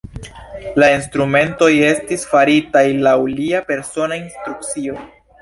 La 0.83 0.87
instrumentoj 0.95 1.67
estis 1.89 2.25
faritaj 2.31 2.83
laŭ 3.09 3.15
lia 3.35 3.61
persona 3.71 4.19
instrukcio. 4.25 4.99